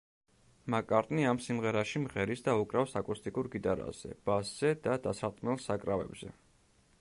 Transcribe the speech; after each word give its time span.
მაკ-კარტნი 0.73 1.25
ამ 1.31 1.41
სიმღერაში 1.47 2.01
მღერის 2.05 2.41
და 2.47 2.55
უკრავს 2.61 2.97
აკუსტიკურ 3.03 3.51
გიტარაზე, 3.57 4.15
ბასზე 4.31 4.73
და 4.89 4.97
დასარტყმელ 5.05 5.63
საკრავებზე. 5.69 6.33